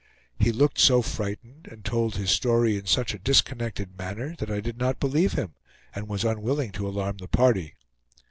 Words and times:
He 0.39 0.51
looked 0.51 0.79
so 0.79 1.03
frightened, 1.03 1.67
and 1.69 1.85
told 1.85 2.15
his 2.15 2.31
story 2.31 2.75
in 2.75 2.87
such 2.87 3.13
a 3.13 3.19
disconnected 3.19 3.99
manner, 3.99 4.33
that 4.39 4.49
I 4.49 4.59
did 4.59 4.79
not 4.79 4.99
believe 4.99 5.33
him, 5.33 5.53
and 5.93 6.07
was 6.07 6.23
unwilling 6.25 6.71
to 6.71 6.87
alarm 6.87 7.17
the 7.17 7.27
party. 7.27 7.75